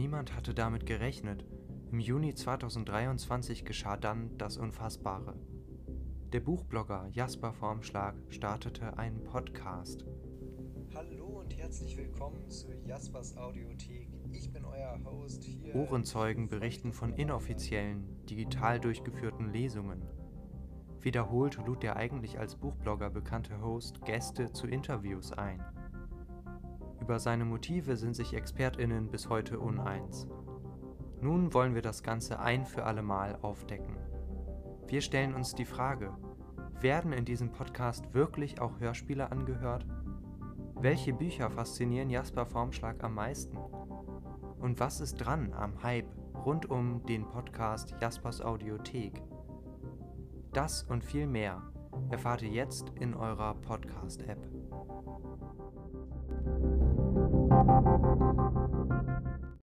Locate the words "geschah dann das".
3.66-4.56